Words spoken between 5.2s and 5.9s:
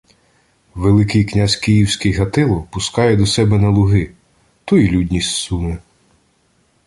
і суне.